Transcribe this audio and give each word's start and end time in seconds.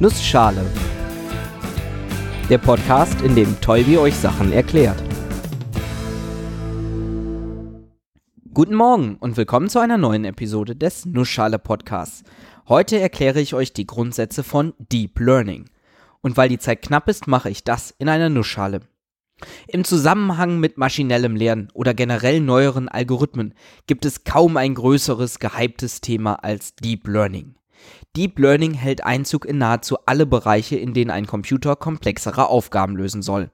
Nussschale. 0.00 0.64
Der 2.48 2.58
Podcast, 2.58 3.20
in 3.22 3.34
dem 3.34 3.60
Tolbi 3.60 3.98
euch 3.98 4.14
Sachen 4.14 4.52
erklärt. 4.52 5.02
Guten 8.54 8.76
Morgen 8.76 9.16
und 9.16 9.36
willkommen 9.36 9.68
zu 9.68 9.80
einer 9.80 9.98
neuen 9.98 10.24
Episode 10.24 10.76
des 10.76 11.04
Nussschale 11.04 11.58
Podcasts. 11.58 12.22
Heute 12.68 13.00
erkläre 13.00 13.40
ich 13.40 13.54
euch 13.54 13.72
die 13.72 13.88
Grundsätze 13.88 14.44
von 14.44 14.72
Deep 14.78 15.18
Learning. 15.18 15.68
Und 16.20 16.36
weil 16.36 16.48
die 16.48 16.60
Zeit 16.60 16.82
knapp 16.82 17.08
ist, 17.08 17.26
mache 17.26 17.50
ich 17.50 17.64
das 17.64 17.90
in 17.98 18.08
einer 18.08 18.28
Nussschale. 18.28 18.82
Im 19.66 19.82
Zusammenhang 19.82 20.60
mit 20.60 20.78
maschinellem 20.78 21.34
Lernen 21.34 21.70
oder 21.74 21.92
generell 21.92 22.38
neueren 22.38 22.88
Algorithmen 22.88 23.52
gibt 23.88 24.04
es 24.04 24.22
kaum 24.22 24.58
ein 24.58 24.76
größeres 24.76 25.40
gehyptes 25.40 26.00
Thema 26.00 26.34
als 26.34 26.76
Deep 26.76 27.08
Learning. 27.08 27.56
Deep 28.16 28.38
Learning 28.38 28.74
hält 28.74 29.04
Einzug 29.04 29.44
in 29.44 29.58
nahezu 29.58 29.98
alle 30.06 30.26
Bereiche, 30.26 30.76
in 30.76 30.94
denen 30.94 31.10
ein 31.10 31.26
Computer 31.26 31.76
komplexere 31.76 32.48
Aufgaben 32.48 32.96
lösen 32.96 33.22
soll. 33.22 33.50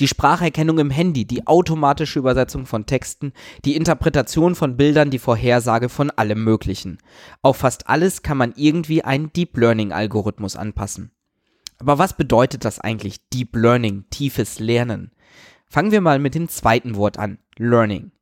Die 0.00 0.08
Spracherkennung 0.08 0.78
im 0.78 0.90
Handy, 0.90 1.24
die 1.24 1.46
automatische 1.46 2.18
Übersetzung 2.18 2.66
von 2.66 2.86
Texten, 2.86 3.32
die 3.64 3.76
Interpretation 3.76 4.54
von 4.54 4.76
Bildern, 4.76 5.10
die 5.10 5.18
Vorhersage 5.18 5.88
von 5.88 6.10
allem 6.10 6.44
Möglichen. 6.44 6.98
Auf 7.42 7.58
fast 7.58 7.88
alles 7.88 8.22
kann 8.22 8.38
man 8.38 8.52
irgendwie 8.56 9.02
einen 9.02 9.32
Deep 9.32 9.56
Learning 9.56 9.92
Algorithmus 9.92 10.56
anpassen. 10.56 11.10
Aber 11.78 11.98
was 11.98 12.16
bedeutet 12.16 12.64
das 12.64 12.80
eigentlich 12.80 13.28
Deep 13.28 13.54
Learning, 13.54 14.04
tiefes 14.10 14.58
Lernen? 14.58 15.12
Fangen 15.68 15.92
wir 15.92 16.00
mal 16.00 16.18
mit 16.18 16.34
dem 16.34 16.48
zweiten 16.48 16.96
Wort 16.96 17.18
an, 17.18 17.38
Learning. 17.56 18.12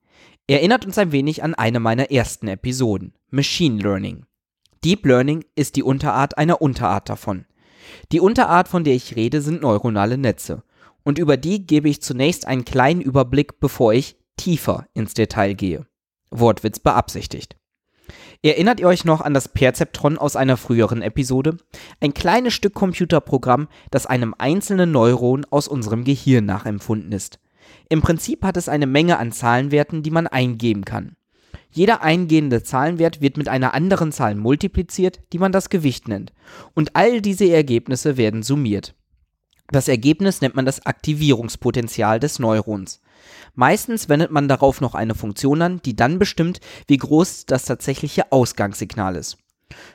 Erinnert 0.46 0.84
uns 0.86 0.98
ein 0.98 1.12
wenig 1.12 1.42
an 1.42 1.54
eine 1.54 1.80
meiner 1.80 2.10
ersten 2.10 2.48
Episoden, 2.48 3.14
Machine 3.30 3.80
Learning. 3.80 4.26
Deep 4.84 5.06
Learning 5.06 5.46
ist 5.54 5.76
die 5.76 5.82
Unterart 5.82 6.36
einer 6.36 6.60
Unterart 6.60 7.08
davon. 7.08 7.46
Die 8.12 8.20
Unterart, 8.20 8.68
von 8.68 8.84
der 8.84 8.94
ich 8.94 9.16
rede, 9.16 9.40
sind 9.40 9.62
neuronale 9.62 10.18
Netze. 10.18 10.62
Und 11.04 11.18
über 11.18 11.38
die 11.38 11.66
gebe 11.66 11.88
ich 11.88 12.02
zunächst 12.02 12.46
einen 12.46 12.66
kleinen 12.66 13.00
Überblick, 13.00 13.60
bevor 13.60 13.94
ich 13.94 14.16
tiefer 14.36 14.86
ins 14.92 15.14
Detail 15.14 15.54
gehe. 15.54 15.86
Wortwitz 16.30 16.80
beabsichtigt. 16.80 17.56
Erinnert 18.42 18.78
ihr 18.78 18.86
euch 18.86 19.06
noch 19.06 19.22
an 19.22 19.32
das 19.32 19.48
Perzeptron 19.48 20.18
aus 20.18 20.36
einer 20.36 20.58
früheren 20.58 21.00
Episode? 21.00 21.56
Ein 22.00 22.12
kleines 22.12 22.52
Stück 22.52 22.74
Computerprogramm, 22.74 23.68
das 23.90 24.04
einem 24.04 24.34
einzelnen 24.36 24.92
Neuron 24.92 25.46
aus 25.48 25.66
unserem 25.66 26.04
Gehirn 26.04 26.44
nachempfunden 26.44 27.12
ist. 27.12 27.38
Im 27.88 28.02
Prinzip 28.02 28.44
hat 28.44 28.58
es 28.58 28.68
eine 28.68 28.86
Menge 28.86 29.18
an 29.18 29.32
Zahlenwerten, 29.32 30.02
die 30.02 30.10
man 30.10 30.26
eingeben 30.26 30.84
kann. 30.84 31.16
Jeder 31.74 32.02
eingehende 32.02 32.62
Zahlenwert 32.62 33.20
wird 33.20 33.36
mit 33.36 33.48
einer 33.48 33.74
anderen 33.74 34.12
Zahl 34.12 34.36
multipliziert, 34.36 35.20
die 35.32 35.40
man 35.40 35.50
das 35.50 35.70
Gewicht 35.70 36.06
nennt. 36.06 36.32
Und 36.72 36.94
all 36.94 37.20
diese 37.20 37.50
Ergebnisse 37.50 38.16
werden 38.16 38.44
summiert. 38.44 38.94
Das 39.72 39.88
Ergebnis 39.88 40.40
nennt 40.40 40.54
man 40.54 40.66
das 40.66 40.86
Aktivierungspotenzial 40.86 42.20
des 42.20 42.38
Neurons. 42.38 43.00
Meistens 43.54 44.08
wendet 44.08 44.30
man 44.30 44.46
darauf 44.46 44.80
noch 44.80 44.94
eine 44.94 45.16
Funktion 45.16 45.62
an, 45.62 45.80
die 45.84 45.96
dann 45.96 46.20
bestimmt, 46.20 46.60
wie 46.86 46.98
groß 46.98 47.46
das 47.46 47.64
tatsächliche 47.64 48.30
Ausgangssignal 48.30 49.16
ist. 49.16 49.36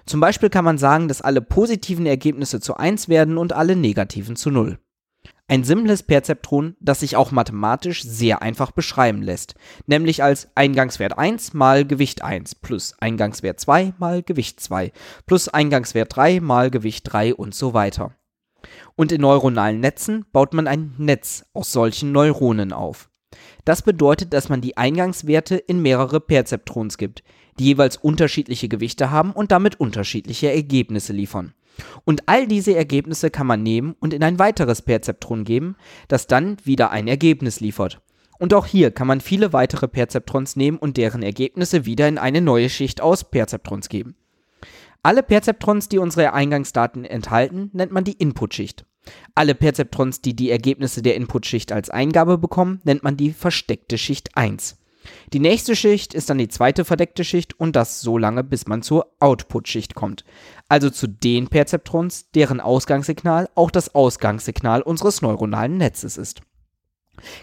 Zum 0.06 0.20
Beispiel 0.20 0.50
kann 0.50 0.66
man 0.66 0.78
sagen, 0.78 1.08
dass 1.08 1.22
alle 1.22 1.40
positiven 1.42 2.06
Ergebnisse 2.06 2.60
zu 2.60 2.76
1 2.76 3.08
werden 3.08 3.38
und 3.38 3.54
alle 3.54 3.78
negativen 3.78 4.36
zu 4.36 4.52
0. 4.52 4.80
Ein 5.50 5.64
simples 5.64 6.04
Perzeptron, 6.04 6.76
das 6.80 7.00
sich 7.00 7.16
auch 7.16 7.32
mathematisch 7.32 8.04
sehr 8.04 8.44
einfach 8.44 8.70
beschreiben 8.70 9.24
lässt, 9.24 9.56
nämlich 9.88 10.22
als 10.22 10.50
Eingangswert 10.54 11.18
1 11.18 11.56
mal 11.56 11.88
Gewicht 11.88 12.22
1 12.22 12.54
plus 12.54 12.94
Eingangswert 13.00 13.60
2 13.60 13.94
mal 13.98 14.22
Gewicht 14.22 14.60
2 14.60 14.92
plus 15.26 15.50
Eingangswert 15.50 16.16
3 16.16 16.40
mal 16.40 16.70
Gewicht 16.70 17.12
3 17.12 17.34
und 17.34 17.56
so 17.56 17.74
weiter. 17.74 18.14
Und 18.96 19.12
in 19.12 19.22
neuronalen 19.22 19.80
Netzen 19.80 20.26
baut 20.32 20.54
man 20.54 20.68
ein 20.68 20.94
Netz 21.00 21.46
aus 21.54 21.72
solchen 21.72 22.12
Neuronen 22.12 22.72
auf. 22.72 23.10
Das 23.66 23.82
bedeutet, 23.82 24.34
dass 24.34 24.50
man 24.50 24.62
die 24.62 24.78
Eingangswerte 24.78 25.56
in 25.56 25.82
mehrere 25.82 26.20
Perzeptrons 26.20 27.00
gibt, 27.00 27.24
die 27.58 27.66
jeweils 27.66 27.98
unterschiedliche 27.98 28.70
Gewichte 28.70 29.10
haben 29.10 29.32
und 29.32 29.52
damit 29.52 29.80
unterschiedliche 29.80 30.52
Ergebnisse 30.52 31.14
liefern. 31.14 31.56
Und 32.06 32.24
all 32.28 32.48
diese 32.48 32.76
Ergebnisse 32.76 33.30
kann 33.30 33.48
man 33.48 33.64
nehmen 33.64 33.96
und 34.00 34.14
in 34.14 34.24
ein 34.24 34.40
weiteres 34.40 34.82
Perzeptron 34.82 35.44
geben, 35.44 35.76
das 36.08 36.28
dann 36.28 36.58
wieder 36.64 36.92
ein 36.92 37.08
Ergebnis 37.08 37.60
liefert. 37.60 38.02
Und 38.40 38.54
auch 38.54 38.66
hier 38.66 38.92
kann 38.92 39.08
man 39.08 39.22
viele 39.22 39.52
weitere 39.52 39.88
Perzeptrons 39.88 40.56
nehmen 40.56 40.78
und 40.78 40.98
deren 40.98 41.24
Ergebnisse 41.24 41.86
wieder 41.86 42.08
in 42.08 42.18
eine 42.18 42.42
neue 42.42 42.70
Schicht 42.70 43.02
aus 43.02 43.30
Perzeptrons 43.30 43.90
geben. 43.90 44.16
Alle 45.04 45.24
Perzeptrons, 45.24 45.90
die 45.90 45.98
unsere 45.98 46.34
Eingangsdaten 46.34 47.06
enthalten, 47.06 47.70
nennt 47.74 47.92
man 47.92 48.04
die 48.04 48.14
Inputschicht. 48.14 48.86
Alle 49.36 49.56
Perzeptrons, 49.56 50.22
die 50.22 50.36
die 50.36 50.52
Ergebnisse 50.52 51.02
der 51.02 51.16
Inputschicht 51.16 51.72
als 51.72 51.90
Eingabe 51.90 52.38
bekommen, 52.38 52.82
nennt 52.84 53.04
man 53.04 53.18
die 53.18 53.32
versteckte 53.32 53.98
Schicht 53.98 54.36
1. 54.36 54.78
Die 55.34 55.40
nächste 55.40 55.76
Schicht 55.76 56.14
ist 56.14 56.30
dann 56.30 56.38
die 56.38 56.48
zweite 56.48 56.86
verdeckte 56.86 57.24
Schicht 57.24 57.60
und 57.60 57.76
das 57.76 58.02
so 58.02 58.18
lange, 58.18 58.44
bis 58.44 58.68
man 58.68 58.82
zur 58.82 59.14
Outputschicht 59.20 59.96
kommt. 59.96 60.24
Also 60.68 60.90
zu 60.90 61.08
den 61.08 61.48
Perzeptrons, 61.48 62.32
deren 62.32 62.60
Ausgangssignal 62.60 63.50
auch 63.56 63.72
das 63.72 63.94
Ausgangssignal 63.96 64.82
unseres 64.82 65.22
neuronalen 65.22 65.78
Netzes 65.78 66.18
ist. 66.18 66.42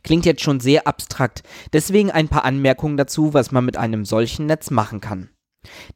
Klingt 0.02 0.26
jetzt 0.26 0.42
schon 0.42 0.60
sehr 0.60 0.86
abstrakt, 0.86 1.42
deswegen 1.72 2.10
ein 2.10 2.28
paar 2.28 2.44
Anmerkungen 2.44 2.96
dazu, 2.96 3.34
was 3.34 3.52
man 3.52 3.64
mit 3.64 3.76
einem 3.76 4.04
solchen 4.04 4.46
Netz 4.46 4.70
machen 4.70 5.00
kann. 5.00 5.30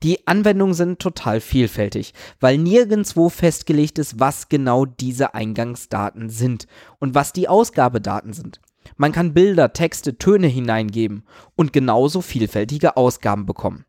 Die 0.03 0.27
Anwendungen 0.27 0.75
sind 0.75 0.99
total 0.99 1.41
vielfältig, 1.41 2.13
weil 2.41 2.59
nirgendwo 2.59 3.29
festgelegt 3.29 3.99
ist, 3.99 4.19
was 4.19 4.49
genau 4.49 4.85
diese 4.85 5.35
Eingangsdaten 5.35 6.29
sind 6.29 6.67
und 6.99 7.15
was 7.15 7.33
die 7.33 7.49
Ausgabedaten 7.49 8.33
sind. 8.33 8.61
Man 8.97 9.13
kann 9.13 9.35
Bilder, 9.35 9.73
Texte, 9.73 10.19
Töne 10.19 10.47
hineingeben 10.47 11.25
und 11.57 11.73
genauso 11.73 12.21
vielfältige 12.21 12.97
Ausgaben 12.97 13.47
bekommen. 13.47 13.85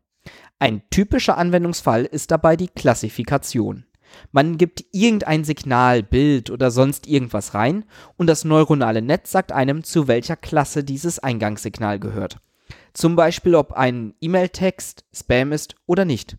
Ein 0.58 0.82
typischer 0.90 1.38
Anwendungsfall 1.38 2.04
ist 2.04 2.30
dabei 2.30 2.56
die 2.56 2.68
Klassifikation. 2.68 3.84
Man 4.30 4.58
gibt 4.58 4.84
irgendein 4.92 5.44
Signal, 5.44 6.02
Bild 6.02 6.50
oder 6.50 6.70
sonst 6.70 7.06
irgendwas 7.06 7.54
rein 7.54 7.84
und 8.16 8.26
das 8.26 8.44
neuronale 8.44 9.02
Netz 9.02 9.30
sagt 9.30 9.52
einem, 9.52 9.84
zu 9.84 10.06
welcher 10.08 10.36
Klasse 10.36 10.84
dieses 10.84 11.18
Eingangssignal 11.18 11.98
gehört. 11.98 12.38
Zum 12.92 13.16
Beispiel, 13.16 13.54
ob 13.54 13.72
ein 13.72 14.14
E-Mail-Text 14.20 15.04
Spam 15.14 15.52
ist 15.52 15.76
oder 15.86 16.04
nicht. 16.04 16.36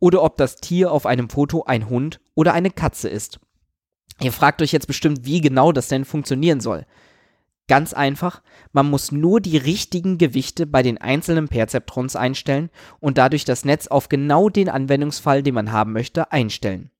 Oder 0.00 0.22
ob 0.22 0.36
das 0.36 0.56
Tier 0.56 0.92
auf 0.92 1.06
einem 1.06 1.30
Foto 1.30 1.64
ein 1.64 1.88
Hund 1.88 2.20
oder 2.34 2.52
eine 2.52 2.70
Katze 2.70 3.08
ist. 3.08 3.40
Ihr 4.20 4.32
fragt 4.32 4.60
euch 4.60 4.72
jetzt 4.72 4.86
bestimmt, 4.86 5.24
wie 5.24 5.40
genau 5.40 5.72
das 5.72 5.88
denn 5.88 6.04
funktionieren 6.04 6.60
soll. 6.60 6.86
Ganz 7.66 7.94
einfach, 7.94 8.42
man 8.72 8.90
muss 8.90 9.10
nur 9.10 9.40
die 9.40 9.56
richtigen 9.56 10.18
Gewichte 10.18 10.66
bei 10.66 10.82
den 10.82 10.98
einzelnen 10.98 11.48
Perzeptrons 11.48 12.14
einstellen 12.14 12.68
und 13.00 13.16
dadurch 13.16 13.46
das 13.46 13.64
Netz 13.64 13.86
auf 13.86 14.10
genau 14.10 14.50
den 14.50 14.68
Anwendungsfall, 14.68 15.42
den 15.42 15.54
man 15.54 15.72
haben 15.72 15.92
möchte, 15.92 16.30
einstellen. 16.30 16.90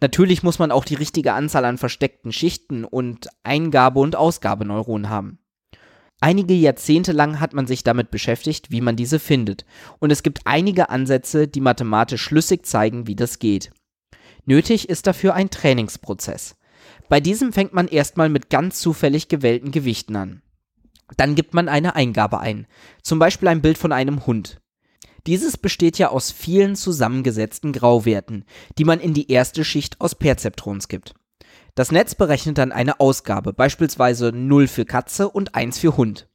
Natürlich 0.00 0.42
muss 0.44 0.60
man 0.60 0.70
auch 0.70 0.84
die 0.84 0.94
richtige 0.94 1.32
Anzahl 1.32 1.64
an 1.64 1.76
versteckten 1.76 2.32
Schichten 2.32 2.84
und 2.84 3.28
Eingabe- 3.42 4.00
und 4.00 4.14
Ausgabeneuronen 4.14 5.10
haben. 5.10 5.40
Einige 6.20 6.54
Jahrzehnte 6.54 7.12
lang 7.12 7.40
hat 7.40 7.54
man 7.54 7.66
sich 7.66 7.82
damit 7.82 8.10
beschäftigt, 8.10 8.70
wie 8.70 8.82
man 8.82 8.94
diese 8.94 9.18
findet, 9.18 9.64
und 9.98 10.10
es 10.12 10.22
gibt 10.22 10.40
einige 10.44 10.90
Ansätze, 10.90 11.48
die 11.48 11.62
mathematisch 11.62 12.22
schlüssig 12.22 12.64
zeigen, 12.64 13.06
wie 13.06 13.16
das 13.16 13.38
geht. 13.38 13.72
Nötig 14.44 14.88
ist 14.88 15.06
dafür 15.06 15.34
ein 15.34 15.50
Trainingsprozess. 15.50 16.56
Bei 17.10 17.18
diesem 17.18 17.52
fängt 17.52 17.74
man 17.74 17.88
erstmal 17.88 18.28
mit 18.28 18.50
ganz 18.50 18.80
zufällig 18.80 19.26
gewählten 19.26 19.72
Gewichten 19.72 20.14
an. 20.14 20.42
Dann 21.16 21.34
gibt 21.34 21.54
man 21.54 21.68
eine 21.68 21.96
Eingabe 21.96 22.38
ein, 22.38 22.68
zum 23.02 23.18
Beispiel 23.18 23.48
ein 23.48 23.62
Bild 23.62 23.78
von 23.78 23.90
einem 23.90 24.26
Hund. 24.26 24.60
Dieses 25.26 25.58
besteht 25.58 25.98
ja 25.98 26.10
aus 26.10 26.30
vielen 26.30 26.76
zusammengesetzten 26.76 27.72
Grauwerten, 27.72 28.44
die 28.78 28.84
man 28.84 29.00
in 29.00 29.12
die 29.12 29.28
erste 29.28 29.64
Schicht 29.64 30.00
aus 30.00 30.14
Perzeptrons 30.14 30.86
gibt. 30.86 31.14
Das 31.74 31.90
Netz 31.90 32.14
berechnet 32.14 32.58
dann 32.58 32.70
eine 32.70 33.00
Ausgabe, 33.00 33.52
beispielsweise 33.52 34.30
0 34.30 34.68
für 34.68 34.84
Katze 34.84 35.28
und 35.28 35.56
1 35.56 35.80
für 35.80 35.96
Hund. 35.96 36.28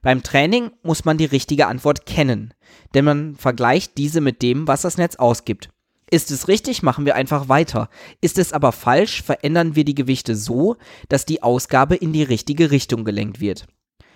Beim 0.00 0.22
Training 0.22 0.70
muss 0.82 1.04
man 1.04 1.18
die 1.18 1.26
richtige 1.26 1.66
Antwort 1.66 2.06
kennen, 2.06 2.54
denn 2.94 3.04
man 3.04 3.34
vergleicht 3.34 3.98
diese 3.98 4.22
mit 4.22 4.40
dem, 4.40 4.66
was 4.66 4.80
das 4.80 4.96
Netz 4.96 5.16
ausgibt. 5.16 5.68
Ist 6.14 6.30
es 6.30 6.46
richtig, 6.46 6.84
machen 6.84 7.06
wir 7.06 7.16
einfach 7.16 7.48
weiter. 7.48 7.88
Ist 8.20 8.38
es 8.38 8.52
aber 8.52 8.70
falsch, 8.70 9.20
verändern 9.24 9.74
wir 9.74 9.84
die 9.84 9.96
Gewichte 9.96 10.36
so, 10.36 10.76
dass 11.08 11.26
die 11.26 11.42
Ausgabe 11.42 11.96
in 11.96 12.12
die 12.12 12.22
richtige 12.22 12.70
Richtung 12.70 13.04
gelenkt 13.04 13.40
wird. 13.40 13.66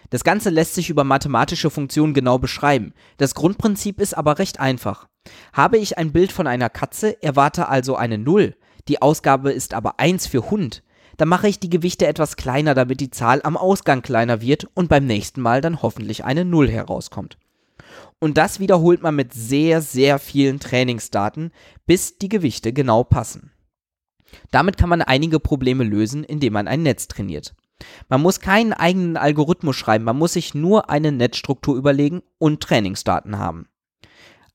Das 0.09 0.23
Ganze 0.23 0.51
lässt 0.51 0.77
sich 0.77 0.91
über 0.91 1.03
mathematische 1.03 1.71
Funktionen 1.71 2.15
genau 2.15 2.39
beschreiben. 2.39 2.95
Das 3.17 3.35
Grundprinzip 3.35 4.01
ist 4.01 4.17
aber 4.17 4.39
recht 4.39 4.61
einfach. 4.61 5.09
Habe 5.53 5.79
ich 5.79 5.99
ein 5.99 6.13
Bild 6.13 6.31
von 6.31 6.47
einer 6.47 6.71
Katze, 6.71 7.21
erwarte 7.21 7.69
also 7.69 7.97
eine 7.97 8.17
0, 8.17 8.55
die 8.87 9.03
Ausgabe 9.03 9.51
ist 9.51 9.75
aber 9.75 9.99
1 9.99 10.29
für 10.29 10.53
Hund, 10.53 10.85
dann 11.17 11.29
mache 11.29 11.49
ich 11.49 11.59
die 11.59 11.69
Gewichte 11.69 12.07
etwas 12.07 12.37
kleiner, 12.37 12.75
damit 12.75 13.01
die 13.01 13.11
Zahl 13.11 13.41
am 13.43 13.57
Ausgang 13.57 14.03
kleiner 14.03 14.41
wird 14.41 14.69
und 14.75 14.89
beim 14.89 15.05
nächsten 15.05 15.41
Mal 15.41 15.61
dann 15.63 15.83
hoffentlich 15.83 16.25
eine 16.25 16.45
0 16.45 16.71
herauskommt. 16.71 17.39
Und 18.21 18.37
das 18.37 18.59
wiederholt 18.59 19.03
man 19.03 19.15
mit 19.15 19.33
sehr, 19.33 19.81
sehr 19.81 20.19
vielen 20.19 20.59
Trainingsdaten, 20.59 21.53
bis 21.87 22.19
die 22.19 22.29
Gewichte 22.29 22.73
genau 22.73 23.05
passen. 23.05 23.53
Damit 24.51 24.77
kann 24.77 24.89
man 24.89 25.03
einige 25.03 25.41
Probleme 25.41 25.85
lösen, 25.85 26.25
indem 26.25 26.55
man 26.55 26.69
ein 26.69 26.83
Netz 26.83 27.09
trainiert. 27.09 27.55
Man 28.09 28.21
muss 28.21 28.41
keinen 28.41 28.73
eigenen 28.73 29.17
Algorithmus 29.17 29.77
schreiben, 29.77 30.05
man 30.05 30.19
muss 30.19 30.33
sich 30.33 30.55
nur 30.55 30.91
eine 30.91 31.13
Netzstruktur 31.13 31.77
überlegen 31.77 32.23
und 32.39 32.61
Trainingsdaten 32.61 33.39
haben. 33.39 33.69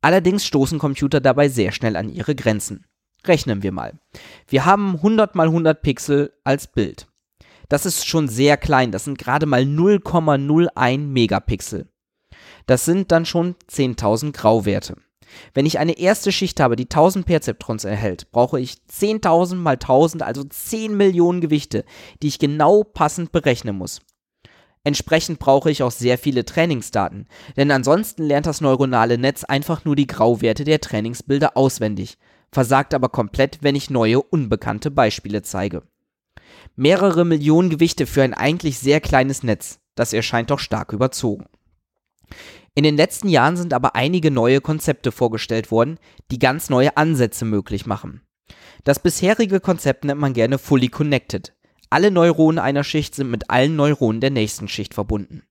Allerdings 0.01 0.45
stoßen 0.45 0.80
Computer 0.80 1.21
dabei 1.21 1.48
sehr 1.48 1.71
schnell 1.71 1.95
an 1.95 2.10
ihre 2.10 2.36
Grenzen. 2.36 2.86
Rechnen 3.25 3.63
wir 3.63 3.71
mal. 3.71 3.98
Wir 4.48 4.65
haben 4.65 4.95
100 4.95 5.36
mal 5.36 5.48
100 5.48 5.81
Pixel 5.81 6.33
als 6.44 6.68
Bild. 6.68 7.07
Das 7.69 7.86
ist 7.86 8.06
schon 8.06 8.27
sehr 8.27 8.57
klein, 8.57 8.92
das 8.92 9.06
sind 9.06 9.18
gerade 9.18 9.45
mal 9.45 9.62
0,01 9.62 10.98
Megapixel. 10.98 11.88
Das 12.65 12.86
sind 12.86 13.12
dann 13.12 13.25
schon 13.25 13.56
10.000 13.69 14.31
Grauwerte. 14.31 14.95
Wenn 15.54 15.65
ich 15.65 15.80
eine 15.80 15.98
erste 15.98 16.31
Schicht 16.31 16.60
habe, 16.60 16.75
die 16.75 16.86
1000 16.86 17.25
Perzeptrons 17.25 17.86
erhält, 17.86 18.31
brauche 18.31 18.60
ich 18.60 18.77
10.000 18.92 19.56
mal 19.56 19.74
1000, 19.74 20.24
also 20.24 20.44
10 20.44 20.95
Millionen 20.95 21.42
Gewichte, 21.42 21.86
die 22.21 22.27
ich 22.27 22.39
genau 22.39 22.83
passend 22.83 23.31
berechnen 23.31 23.77
muss. 23.77 24.01
Entsprechend 24.86 25.39
brauche 25.39 25.71
ich 25.71 25.81
auch 25.81 25.92
sehr 25.92 26.18
viele 26.18 26.44
Trainingsdaten, 26.44 27.27
denn 27.56 27.71
ansonsten 27.71 28.24
lernt 28.24 28.45
das 28.45 28.60
neuronale 28.60 29.18
Netz 29.18 29.45
einfach 29.45 29.86
nur 29.86 29.95
die 29.95 30.07
Grauwerte 30.07 30.65
der 30.65 30.81
Trainingsbilder 30.81 31.56
auswendig, 31.56 32.18
versagt 32.51 32.94
aber 32.94 33.07
komplett, 33.07 33.60
wenn 33.62 33.75
ich 33.75 33.89
neue, 33.89 34.21
unbekannte 34.21 34.92
Beispiele 34.92 35.42
zeige. 35.42 35.83
Mehrere 36.75 37.24
Millionen 37.24 37.69
Gewichte 37.69 38.06
für 38.06 38.24
ein 38.24 38.33
eigentlich 38.33 38.77
sehr 38.77 39.00
kleines 39.00 39.42
Netz, 39.42 39.80
das 39.95 40.12
erscheint 40.12 40.51
doch 40.51 40.60
stark 40.60 40.92
überzogen. 40.92 41.45
In 42.75 42.83
den 42.83 42.97
letzten 42.97 43.29
Jahren 43.29 43.55
sind 43.55 43.73
aber 43.73 43.95
einige 43.95 44.31
neue 44.31 44.61
Konzepte 44.61 45.11
vorgestellt 45.11 45.71
worden, 45.71 45.99
die 46.31 46.39
ganz 46.39 46.69
neue 46.69 46.97
Ansätze 46.97 47.45
möglich 47.45 47.85
machen. 47.85 48.21
Das 48.83 48.99
bisherige 48.99 49.59
Konzept 49.59 50.05
nennt 50.05 50.19
man 50.19 50.33
gerne 50.33 50.57
Fully 50.57 50.89
Connected. 50.89 51.53
Alle 51.89 52.09
Neuronen 52.09 52.57
einer 52.57 52.83
Schicht 52.83 53.13
sind 53.13 53.29
mit 53.29 53.49
allen 53.49 53.75
Neuronen 53.75 54.19
der 54.19 54.31
nächsten 54.31 54.67
Schicht 54.67 54.95
verbunden. 54.95 55.43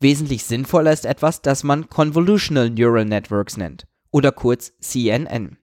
Wesentlich 0.00 0.44
sinnvoller 0.44 0.92
ist 0.92 1.06
etwas, 1.06 1.42
das 1.42 1.62
man 1.62 1.88
Convolutional 1.88 2.70
Neural 2.70 3.04
Networks 3.04 3.56
nennt 3.56 3.86
oder 4.10 4.32
kurz 4.32 4.72
CNN. 4.80 5.58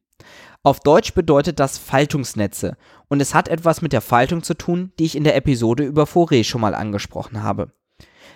Auf 0.63 0.79
Deutsch 0.79 1.13
bedeutet 1.13 1.59
das 1.59 1.77
Faltungsnetze 1.77 2.77
und 3.09 3.19
es 3.19 3.33
hat 3.33 3.49
etwas 3.49 3.81
mit 3.81 3.91
der 3.91 4.01
Faltung 4.01 4.43
zu 4.43 4.53
tun, 4.53 4.93
die 4.97 5.05
ich 5.05 5.17
in 5.17 5.25
der 5.25 5.35
Episode 5.35 5.83
über 5.83 6.07
Fourier 6.07 6.45
schon 6.45 6.61
mal 6.61 6.73
angesprochen 6.73 7.43
habe. 7.43 7.73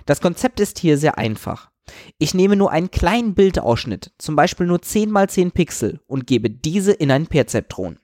Das 0.05 0.19
Konzept 0.19 0.59
ist 0.59 0.79
hier 0.79 0.97
sehr 0.97 1.17
einfach. 1.17 1.71
Ich 2.17 2.33
nehme 2.33 2.55
nur 2.55 2.71
einen 2.71 2.91
kleinen 2.91 3.33
Bildausschnitt, 3.33 4.11
zum 4.17 4.35
Beispiel 4.35 4.67
nur 4.67 4.81
10 4.81 5.15
x 5.15 5.33
10 5.33 5.51
Pixel, 5.51 6.01
und 6.07 6.27
gebe 6.27 6.49
diese 6.49 6.91
in 6.91 7.11
ein 7.11 7.27
Perzeptron. 7.27 7.99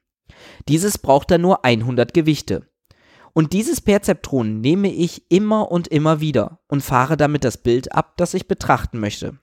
Dieses 0.68 0.98
braucht 0.98 1.32
dann 1.32 1.42
nur 1.42 1.66
100 1.66 2.14
Gewichte. 2.14 2.68
Und 3.34 3.54
dieses 3.54 3.82
Perzeptron 3.82 4.62
nehme 4.62 4.92
ich 4.92 5.32
immer 5.32 5.72
und 5.72 5.88
immer 5.88 6.20
wieder 6.20 6.60
und 6.68 6.82
fahre 6.82 7.18
damit 7.18 7.44
das 7.44 7.58
Bild 7.58 7.92
ab, 7.94 8.14
das 8.18 8.36
ich 8.36 8.48
betrachten 8.48 9.00
möchte. 9.00 9.40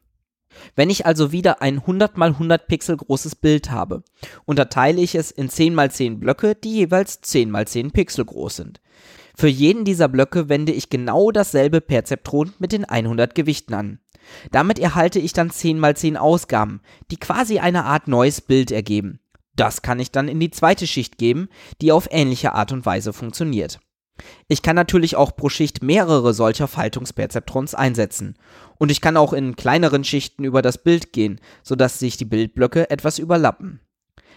Wenn 0.74 0.90
ich 0.90 1.06
also 1.06 1.32
wieder 1.32 1.62
ein 1.62 1.78
100 1.78 2.12
x 2.12 2.20
100 2.20 2.66
Pixel 2.66 2.96
großes 2.96 3.36
Bild 3.36 3.70
habe, 3.70 4.02
unterteile 4.44 5.00
ich 5.00 5.14
es 5.14 5.30
in 5.30 5.48
10 5.48 5.78
x 5.78 5.96
10 5.96 6.20
Blöcke, 6.20 6.54
die 6.54 6.74
jeweils 6.74 7.20
10 7.20 7.54
x 7.54 7.72
10 7.72 7.90
Pixel 7.90 8.24
groß 8.24 8.56
sind. 8.56 8.80
Für 9.36 9.48
jeden 9.48 9.84
dieser 9.84 10.08
Blöcke 10.08 10.48
wende 10.48 10.72
ich 10.72 10.90
genau 10.90 11.30
dasselbe 11.30 11.80
Perzeptron 11.80 12.52
mit 12.58 12.72
den 12.72 12.84
100 12.84 13.34
Gewichten 13.34 13.74
an. 13.74 14.00
Damit 14.50 14.78
erhalte 14.78 15.18
ich 15.18 15.32
dann 15.32 15.50
10 15.50 15.78
mal 15.78 15.96
10 15.96 16.16
Ausgaben, 16.16 16.80
die 17.10 17.18
quasi 17.18 17.58
eine 17.58 17.84
Art 17.84 18.08
neues 18.08 18.40
Bild 18.40 18.70
ergeben. 18.70 19.20
Das 19.56 19.82
kann 19.82 19.98
ich 19.98 20.10
dann 20.10 20.28
in 20.28 20.40
die 20.40 20.50
zweite 20.50 20.86
Schicht 20.86 21.18
geben, 21.18 21.48
die 21.80 21.92
auf 21.92 22.08
ähnliche 22.10 22.52
Art 22.52 22.72
und 22.72 22.86
Weise 22.86 23.12
funktioniert. 23.12 23.80
Ich 24.48 24.62
kann 24.62 24.76
natürlich 24.76 25.16
auch 25.16 25.34
pro 25.34 25.48
Schicht 25.48 25.82
mehrere 25.82 26.34
solcher 26.34 26.68
Faltungsperzeptrons 26.68 27.74
einsetzen. 27.74 28.36
Und 28.78 28.90
ich 28.90 29.00
kann 29.00 29.16
auch 29.16 29.32
in 29.32 29.56
kleineren 29.56 30.04
Schichten 30.04 30.44
über 30.44 30.62
das 30.62 30.78
Bild 30.78 31.12
gehen, 31.12 31.40
sodass 31.62 31.98
sich 31.98 32.16
die 32.16 32.24
Bildblöcke 32.24 32.90
etwas 32.90 33.18
überlappen. 33.18 33.80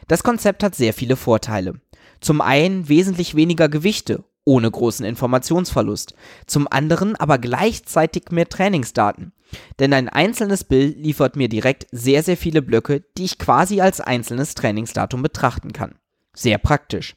Das 0.08 0.24
Konzept 0.24 0.64
hat 0.64 0.76
sehr 0.76 0.94
viele 0.94 1.16
Vorteile. 1.16 1.80
Zum 2.22 2.42
einen 2.42 2.90
wesentlich 2.90 3.36
weniger 3.36 3.70
Gewichte 3.70 4.24
ohne 4.46 4.70
großen 4.70 5.06
Informationsverlust, 5.06 6.16
zum 6.48 6.68
anderen 6.70 7.16
aber 7.16 7.38
gleichzeitig 7.38 8.32
mehr 8.32 8.50
Trainingsdaten. 8.50 9.34
Denn 9.80 9.94
ein 9.94 10.10
einzelnes 10.10 10.64
Bild 10.64 10.98
liefert 10.98 11.36
mir 11.36 11.50
direkt 11.50 11.88
sehr, 11.92 12.24
sehr 12.24 12.38
viele 12.38 12.62
Blöcke, 12.62 13.04
die 13.18 13.26
ich 13.26 13.40
quasi 13.40 13.82
als 13.82 14.02
einzelnes 14.02 14.56
Trainingsdatum 14.56 15.22
betrachten 15.22 15.74
kann. 15.74 15.96
Sehr 16.34 16.58
praktisch. 16.58 17.16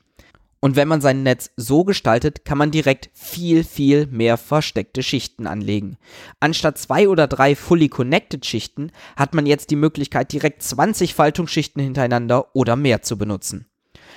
Und 0.60 0.74
wenn 0.74 0.88
man 0.88 1.00
sein 1.00 1.22
Netz 1.22 1.50
so 1.56 1.84
gestaltet, 1.84 2.44
kann 2.44 2.58
man 2.58 2.70
direkt 2.70 3.10
viel, 3.12 3.62
viel 3.62 4.06
mehr 4.06 4.36
versteckte 4.36 5.02
Schichten 5.02 5.46
anlegen. 5.46 5.96
Anstatt 6.40 6.78
zwei 6.78 7.08
oder 7.08 7.28
drei 7.28 7.54
fully 7.54 7.88
connected 7.88 8.44
Schichten 8.44 8.90
hat 9.16 9.34
man 9.34 9.46
jetzt 9.46 9.70
die 9.70 9.76
Möglichkeit, 9.76 10.32
direkt 10.32 10.62
20 10.62 11.14
Faltungsschichten 11.14 11.82
hintereinander 11.82 12.56
oder 12.56 12.74
mehr 12.74 13.02
zu 13.02 13.18
benutzen. 13.18 13.66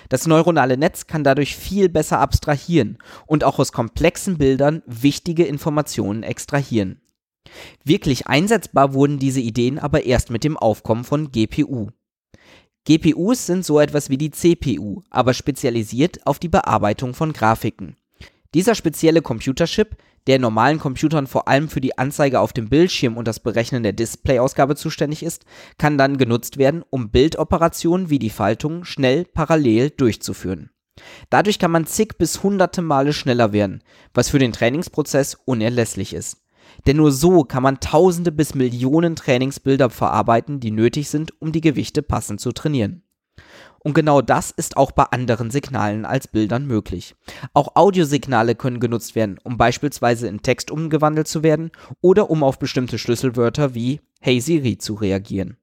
Das 0.07 0.25
neuronale 0.25 0.77
Netz 0.77 1.07
kann 1.07 1.23
dadurch 1.23 1.55
viel 1.55 1.89
besser 1.89 2.19
abstrahieren 2.19 2.97
und 3.27 3.43
auch 3.43 3.59
aus 3.59 3.71
komplexen 3.71 4.37
Bildern 4.37 4.81
wichtige 4.87 5.45
Informationen 5.45 6.23
extrahieren. 6.23 7.01
Wirklich 7.83 8.27
einsetzbar 8.27 8.93
wurden 8.93 9.19
diese 9.19 9.41
Ideen 9.41 9.79
aber 9.79 10.03
erst 10.05 10.29
mit 10.29 10.43
dem 10.43 10.57
Aufkommen 10.57 11.03
von 11.03 11.31
GPU. 11.31 11.89
GPUs 12.85 13.45
sind 13.45 13.65
so 13.65 13.79
etwas 13.79 14.09
wie 14.09 14.17
die 14.17 14.31
CPU, 14.31 15.01
aber 15.09 15.33
spezialisiert 15.33 16.25
auf 16.25 16.39
die 16.39 16.47
Bearbeitung 16.47 17.13
von 17.13 17.33
Grafiken. 17.33 17.95
Dieser 18.53 18.73
spezielle 18.73 19.21
Computerchip, 19.21 19.95
der 20.25 20.37
in 20.37 20.41
normalen 20.41 20.79
Computern 20.79 21.27
vor 21.27 21.47
allem 21.47 21.69
für 21.69 21.81
die 21.81 21.97
Anzeige 21.97 22.39
auf 22.39 22.51
dem 22.51 22.69
Bildschirm 22.69 23.17
und 23.17 23.27
das 23.27 23.39
Berechnen 23.39 23.83
der 23.83 23.93
Displayausgabe 23.93 24.75
zuständig 24.75 25.23
ist, 25.23 25.45
kann 25.77 25.97
dann 25.97 26.17
genutzt 26.17 26.57
werden, 26.57 26.83
um 26.89 27.11
Bildoperationen 27.11 28.09
wie 28.09 28.19
die 28.19 28.29
Faltung 28.29 28.85
schnell 28.85 29.25
parallel 29.25 29.91
durchzuführen. 29.91 30.71
Dadurch 31.29 31.59
kann 31.59 31.71
man 31.71 31.85
zig 31.85 32.17
bis 32.17 32.43
hunderte 32.43 32.81
Male 32.81 33.13
schneller 33.13 33.53
werden, 33.53 33.83
was 34.13 34.29
für 34.29 34.39
den 34.39 34.51
Trainingsprozess 34.51 35.37
unerlässlich 35.45 36.13
ist. 36.13 36.37
Denn 36.87 36.97
nur 36.97 37.11
so 37.11 37.43
kann 37.43 37.63
man 37.63 37.79
tausende 37.79 38.31
bis 38.31 38.55
Millionen 38.55 39.15
Trainingsbilder 39.15 39.89
verarbeiten, 39.89 40.59
die 40.59 40.71
nötig 40.71 41.09
sind, 41.09 41.33
um 41.41 41.51
die 41.51 41.61
Gewichte 41.61 42.01
passend 42.01 42.41
zu 42.41 42.51
trainieren. 42.51 43.03
Und 43.81 43.93
genau 43.93 44.21
das 44.21 44.51
ist 44.51 44.75
auch 44.75 44.91
bei 44.91 45.03
anderen 45.03 45.51
Signalen 45.51 46.05
als 46.05 46.27
Bildern 46.27 46.67
möglich. 46.67 47.15
Auch 47.53 47.75
Audiosignale 47.75 48.55
können 48.55 48.79
genutzt 48.79 49.15
werden, 49.15 49.39
um 49.43 49.57
beispielsweise 49.57 50.27
in 50.27 50.41
Text 50.41 50.69
umgewandelt 50.69 51.27
zu 51.27 51.43
werden 51.43 51.71
oder 52.01 52.29
um 52.29 52.43
auf 52.43 52.59
bestimmte 52.59 52.97
Schlüsselwörter 52.97 53.73
wie 53.75 54.01
Hey 54.19 54.41
Siri 54.41 54.77
zu 54.77 54.95
reagieren. 54.95 55.57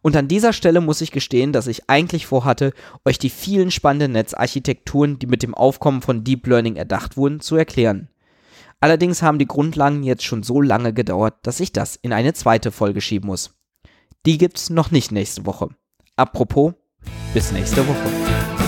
Und 0.00 0.16
an 0.16 0.28
dieser 0.28 0.52
Stelle 0.52 0.80
muss 0.80 1.00
ich 1.00 1.12
gestehen, 1.12 1.52
dass 1.52 1.66
ich 1.66 1.88
eigentlich 1.88 2.26
vorhatte, 2.26 2.72
euch 3.04 3.18
die 3.18 3.30
vielen 3.30 3.70
spannenden 3.70 4.12
Netzarchitekturen, 4.12 5.18
die 5.18 5.26
mit 5.26 5.42
dem 5.42 5.54
Aufkommen 5.54 6.02
von 6.02 6.24
Deep 6.24 6.46
Learning 6.46 6.76
erdacht 6.76 7.16
wurden, 7.16 7.40
zu 7.40 7.56
erklären. 7.56 8.08
Allerdings 8.82 9.22
haben 9.22 9.38
die 9.38 9.46
Grundlagen 9.46 10.02
jetzt 10.02 10.24
schon 10.24 10.42
so 10.42 10.60
lange 10.60 10.92
gedauert, 10.92 11.36
dass 11.42 11.60
ich 11.60 11.72
das 11.72 11.94
in 11.94 12.12
eine 12.12 12.32
zweite 12.32 12.72
Folge 12.72 13.00
schieben 13.00 13.28
muss. 13.28 13.54
Die 14.26 14.38
gibt's 14.38 14.70
noch 14.70 14.90
nicht 14.90 15.12
nächste 15.12 15.46
Woche. 15.46 15.68
Apropos, 16.16 16.74
bis 17.32 17.52
nächste 17.52 17.86
Woche. 17.86 18.61